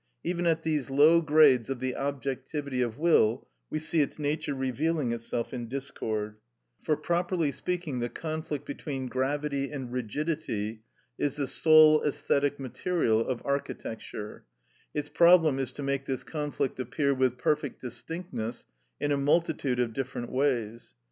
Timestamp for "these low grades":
0.63-1.69